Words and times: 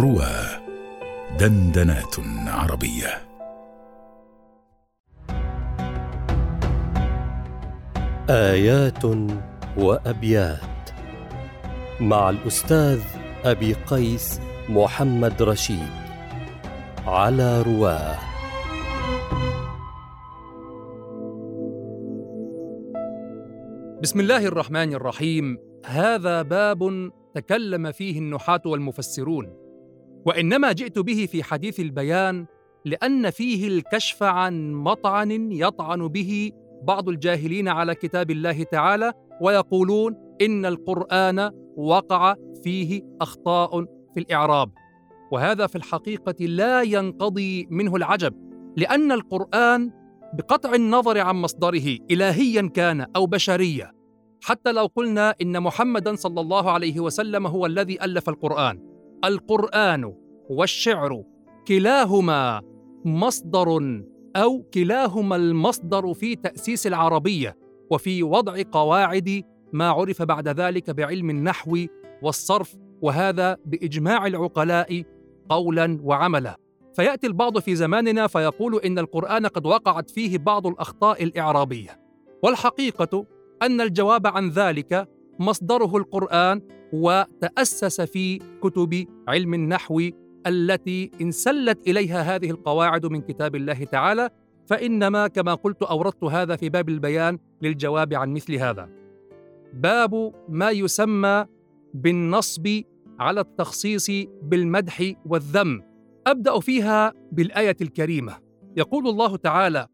روى 0.00 0.32
دندنات 1.38 2.14
عربية. 2.46 3.28
آيات 8.30 9.04
وأبيات 9.76 10.90
مع 12.00 12.30
الأستاذ 12.30 13.00
أبي 13.44 13.72
قيس 13.72 14.40
محمد 14.68 15.42
رشيد 15.42 15.92
على 17.06 17.62
رواه 17.62 18.18
بسم 24.02 24.20
الله 24.20 24.46
الرحمن 24.46 24.94
الرحيم. 24.94 25.58
هذا 25.86 26.42
باب 26.42 27.10
تكلم 27.34 27.92
فيه 27.92 28.18
النحاة 28.18 28.62
والمفسرون. 28.66 29.69
وإنما 30.26 30.72
جئت 30.72 30.98
به 30.98 31.28
في 31.32 31.42
حديث 31.42 31.80
البيان 31.80 32.46
لأن 32.84 33.30
فيه 33.30 33.68
الكشف 33.68 34.22
عن 34.22 34.72
مطعن 34.72 35.52
يطعن 35.52 36.08
به 36.08 36.52
بعض 36.82 37.08
الجاهلين 37.08 37.68
على 37.68 37.94
كتاب 37.94 38.30
الله 38.30 38.62
تعالى 38.62 39.12
ويقولون 39.40 40.16
إن 40.40 40.66
القرآن 40.66 41.50
وقع 41.76 42.34
فيه 42.64 43.02
أخطاء 43.20 43.84
في 44.14 44.20
الإعراب. 44.20 44.70
وهذا 45.32 45.66
في 45.66 45.76
الحقيقة 45.76 46.44
لا 46.46 46.82
ينقضي 46.82 47.66
منه 47.70 47.96
العجب 47.96 48.34
لأن 48.76 49.12
القرآن 49.12 49.90
بقطع 50.34 50.74
النظر 50.74 51.18
عن 51.18 51.36
مصدره 51.36 51.98
الهيا 52.10 52.68
كان 52.68 53.06
أو 53.16 53.26
بشرية. 53.26 53.92
حتى 54.42 54.72
لو 54.72 54.86
قلنا 54.86 55.34
إن 55.42 55.62
محمدا 55.62 56.14
صلى 56.14 56.40
الله 56.40 56.70
عليه 56.70 57.00
وسلم 57.00 57.46
هو 57.46 57.66
الذي 57.66 58.04
ألف 58.04 58.28
القرآن. 58.28 58.89
القرآن 59.24 60.14
والشعر 60.50 61.24
كلاهما 61.68 62.62
مصدر 63.04 64.02
أو 64.36 64.62
كلاهما 64.74 65.36
المصدر 65.36 66.14
في 66.14 66.36
تأسيس 66.36 66.86
العربية 66.86 67.56
وفي 67.90 68.22
وضع 68.22 68.62
قواعد 68.72 69.42
ما 69.72 69.88
عرف 69.88 70.22
بعد 70.22 70.48
ذلك 70.48 70.90
بعلم 70.90 71.30
النحو 71.30 71.78
والصرف 72.22 72.76
وهذا 73.02 73.56
بإجماع 73.64 74.26
العقلاء 74.26 75.04
قولا 75.48 75.98
وعملا. 76.02 76.56
فيأتي 76.94 77.26
البعض 77.26 77.58
في 77.58 77.74
زماننا 77.74 78.26
فيقول 78.26 78.80
إن 78.84 78.98
القرآن 78.98 79.46
قد 79.46 79.66
وقعت 79.66 80.10
فيه 80.10 80.38
بعض 80.38 80.66
الأخطاء 80.66 81.24
الإعرابية. 81.24 82.00
والحقيقة 82.42 83.26
أن 83.62 83.80
الجواب 83.80 84.26
عن 84.26 84.50
ذلك 84.50 85.08
مصدره 85.40 85.96
القرآن 85.96 86.62
وتأسس 86.92 88.00
في 88.00 88.38
كتب 88.62 89.06
علم 89.28 89.54
النحو 89.54 90.00
التي 90.46 91.10
انسلت 91.20 91.88
إليها 91.88 92.22
هذه 92.22 92.50
القواعد 92.50 93.06
من 93.06 93.20
كتاب 93.20 93.56
الله 93.56 93.84
تعالى 93.84 94.30
فإنما 94.66 95.26
كما 95.26 95.54
قلت 95.54 95.82
أوردت 95.82 96.24
هذا 96.24 96.56
في 96.56 96.68
باب 96.68 96.88
البيان 96.88 97.38
للجواب 97.62 98.14
عن 98.14 98.32
مثل 98.32 98.54
هذا. 98.54 98.88
باب 99.72 100.32
ما 100.48 100.70
يسمى 100.70 101.46
بالنصب 101.94 102.82
على 103.18 103.40
التخصيص 103.40 104.10
بالمدح 104.42 105.12
والذم. 105.26 105.82
أبدأ 106.26 106.60
فيها 106.60 107.12
بالآية 107.32 107.76
الكريمة. 107.80 108.38
يقول 108.76 109.08
الله 109.08 109.36
تعالى 109.36 109.86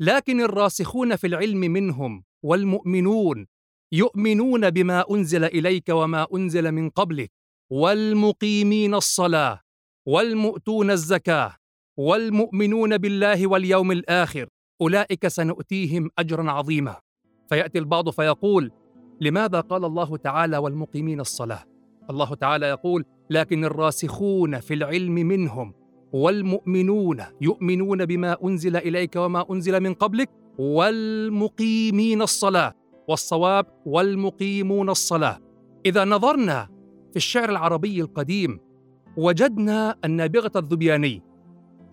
لكن 0.00 0.40
الراسخون 0.40 1.16
في 1.16 1.26
العلم 1.26 1.60
منهم 1.60 2.24
والمؤمنون 2.42 3.46
يؤمنون 3.92 4.70
بما 4.70 5.04
أنزل 5.10 5.44
إليك 5.44 5.88
وما 5.88 6.26
أنزل 6.34 6.72
من 6.72 6.90
قبلك 6.90 7.30
والمقيمين 7.70 8.94
الصلاة 8.94 9.60
والمؤتون 10.06 10.90
الزكاة 10.90 11.56
والمؤمنون 11.96 12.98
بالله 12.98 13.46
واليوم 13.46 13.92
الآخر. 13.92 14.48
أولئك 14.80 15.28
سنؤتيهم 15.28 16.10
اجرا 16.18 16.50
عظيما. 16.50 16.96
فيأتي 17.48 17.78
البعض 17.78 18.10
فيقول 18.10 18.70
لماذا 19.20 19.60
قال 19.60 19.84
الله 19.84 20.16
تعالى 20.16 20.58
والمقيمين 20.58 21.20
الصلاة؟ 21.20 21.64
الله 22.10 22.34
تعالى 22.34 22.66
يقول 22.66 23.04
لكن 23.30 23.64
الراسخون 23.64 24.60
في 24.60 24.74
العلم 24.74 25.14
منهم 25.14 25.74
والمؤمنون 26.12 27.24
يؤمنون 27.40 28.06
بما 28.06 28.36
أنزل 28.44 28.76
إليك 28.76 29.16
وما 29.16 29.44
أنزل 29.50 29.80
من 29.80 29.94
قبلك 29.94 30.30
والمقيمين 30.58 32.22
الصلاة. 32.22 32.74
والصواب 33.08 33.66
والمقيمون 33.86 34.90
الصلاة. 34.90 35.38
إذا 35.86 36.04
نظرنا 36.04 36.68
في 37.10 37.16
الشعر 37.16 37.50
العربي 37.50 38.00
القديم 38.00 38.60
وجدنا 39.16 39.96
النابغة 40.04 40.52
الذبياني 40.56 41.22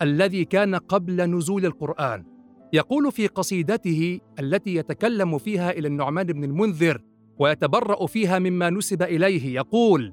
الذي 0.02 0.44
كان 0.44 0.74
قبل 0.74 1.30
نزول 1.30 1.66
القرآن 1.66 2.24
يقول 2.72 3.12
في 3.12 3.26
قصيدته 3.26 4.20
التي 4.40 4.74
يتكلم 4.74 5.38
فيها 5.38 5.70
إلى 5.70 5.88
النعمان 5.88 6.26
بن 6.26 6.44
المنذر 6.44 7.02
ويتبرأ 7.38 8.06
فيها 8.06 8.38
مما 8.38 8.70
نسب 8.70 9.02
إليه 9.02 9.54
يقول 9.54 10.12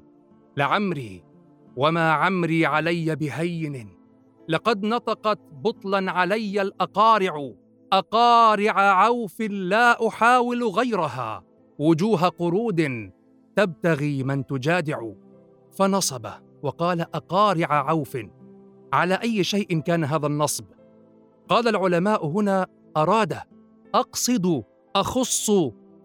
لعمري 0.58 1.24
وما 1.75 2.12
عمري 2.12 2.66
علي 2.66 3.16
بهين 3.16 3.90
لقد 4.50 4.85
نطقت 4.85 5.40
بطلا 5.52 6.12
علي 6.12 6.62
الأقارع 6.62 7.52
أقارع 7.94 8.74
عوف 8.74 9.42
لا 9.42 10.08
أحاول 10.08 10.64
غيرها. 10.64 11.44
وجوه 11.80 12.30
قرود 12.30 13.12
تبتغي 13.56 14.24
من 14.24 14.46
تجادع. 14.46 15.00
فنصب 15.72 16.28
وقال 16.64 17.02
أقارع 17.02 17.68
عوف. 17.90 18.18
على 18.94 19.14
أي 19.14 19.44
شيء 19.44 19.80
كان 19.80 20.03
هذا 20.03 20.28
النصب؟ 20.28 20.66
قال 21.50 21.68
العلماء 21.68 22.28
هنا 22.28 22.68
أراد 22.98 23.38
أقصد 23.96 24.64
أخص 24.96 25.52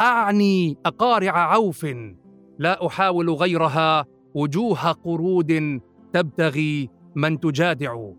أعني 0.01 0.77
أقارع 0.87 1.33
عوف. 1.33 1.87
لا 2.59 2.87
أحاول 2.87 3.31
غيرها. 3.31 4.05
وجوه 4.35 4.93
قرود 4.93 5.81
تبتغي 6.13 6.91
من 7.15 7.41
تجادع. 7.41 8.11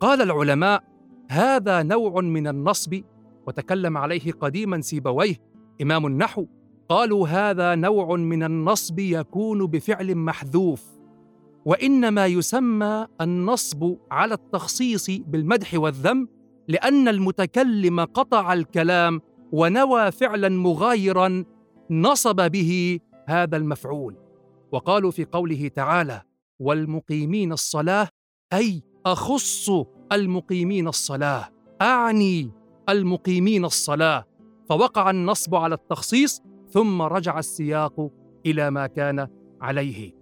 قال 0.00 0.22
العلماء 0.22 0.84
هذا 1.30 1.82
نوع 1.82 2.20
من 2.20 2.46
النصب 2.46 3.02
وتكلم 3.46 3.96
عليه 3.96 4.32
قديما 4.32 4.80
سيبويه 4.80 5.36
إمام 5.82 6.06
النحو 6.06 6.46
قالوا 6.88 7.28
هذا 7.28 7.74
نوع 7.74 8.16
من 8.16 8.42
النصب 8.42 8.98
يكون 8.98 9.66
بفعل 9.66 10.14
محذوف 10.14 10.84
وإنما 11.64 12.26
يسمى 12.26 13.06
النصب 13.20 13.96
على 14.10 14.34
التخصيص 14.34 15.10
بالمدح 15.10 15.74
والذم 15.74 16.28
لأن 16.68 17.08
المتكلم 17.08 18.00
قطع 18.00 18.52
الكلام 18.52 19.20
ونوى 19.52 20.10
فعلا 20.10 20.48
مغايرا 20.48 21.44
نصب 21.90 22.50
به 22.50 23.00
هذا 23.26 23.56
المفعول. 23.56 24.16
وقالوا 24.72 25.10
في 25.10 25.24
قوله 25.24 25.68
تعالى 25.68 26.22
والمقيمين 26.60 27.52
الصلاة 27.52 28.08
أي 28.52 28.82
أخص 29.06 29.70
المقيمين 30.12 30.88
الصلاة 30.88 31.48
أعني 31.82 32.50
المقيمين 32.88 33.64
الصلاة 33.64 34.24
فوقع 34.68 35.10
النصب 35.10 35.54
على 35.54 35.74
التخصيص 35.74 36.42
ثم 36.70 37.02
رجع 37.02 37.38
السياق 37.38 38.10
إلى 38.46 38.70
ما 38.70 38.86
كان 38.86 39.28
عليه. 39.60 40.12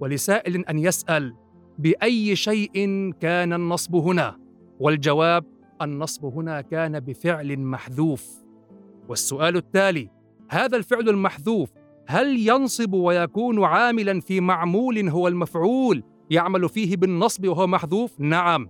ولسائل 0.00 0.64
أن 0.64 0.78
يسأل 0.78 1.34
بأي 1.78 2.36
شيء 2.36 3.10
كان 3.20 3.52
النصب 3.52 3.94
هنا؟ 3.94 4.38
والجواب 4.80 5.44
النصب 5.82 6.24
هنا 6.24 6.60
كان 6.60 7.00
بفعل 7.00 7.58
محذوف. 7.58 8.46
والسؤال 9.08 9.56
التالي 9.56 10.10
هذا 10.50 10.76
الفعل 10.76 11.08
المحذوف 11.08 11.70
هل 12.06 12.48
ينصب 12.48 12.92
ويكون 12.92 13.64
عاملا 13.64 14.20
في 14.20 14.40
معمول 14.40 15.08
هو 15.08 15.28
المفعول 15.28 16.02
يعمل 16.30 16.68
فيه 16.68 16.96
بالنصب 16.96 17.48
وهو 17.48 17.66
محذوف؟ 17.66 18.20
نعم. 18.20 18.68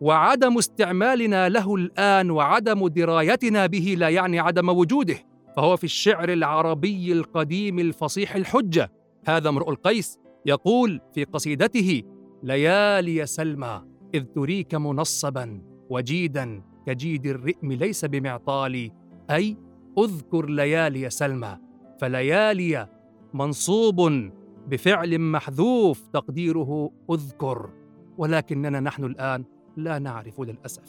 وعدم 0.00 0.58
استعمالنا 0.58 1.48
له 1.48 1.74
الآن 1.74 2.30
وعدم 2.30 2.88
درايتنا 2.88 3.66
به 3.66 3.94
لا 3.98 4.08
يعني 4.08 4.38
عدم 4.38 4.68
وجوده. 4.68 5.16
فهو 5.56 5.76
في 5.76 5.84
الشعر 5.84 6.32
العربي 6.32 7.12
القديم 7.12 7.78
الفصيح 7.78 8.36
الحجة. 8.36 8.92
هذا 9.26 9.48
امرؤ 9.48 9.70
القيس 9.70 10.18
يقول 10.46 11.00
في 11.14 11.24
قصيدته 11.24 12.02
ليالي 12.42 13.26
سلمى 13.26 13.82
إذ 14.14 14.24
تريك 14.24 14.74
منصبا 14.74 15.62
وجيدا 15.90 16.62
كجيد 16.86 17.26
الرئم 17.26 17.72
ليس 17.72 18.04
بمعطال 18.04 18.90
أي 19.30 19.56
أذكر 19.98 20.46
ليالي 20.46 21.10
سلمى 21.10 21.58
فليالي 22.00 22.88
منصوب 23.34 24.30
بفعل 24.68 25.18
محذوف 25.18 26.08
تقديره 26.08 26.90
أذكر. 27.10 27.70
ولكننا 28.18 28.80
نحن 28.80 29.04
الآن 29.04 29.44
لا 29.78 29.98
نعرف 29.98 30.40
للأسف 30.40 30.82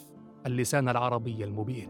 اللسان 0.46 0.88
العربي 0.88 1.44
المبين. 1.44 1.88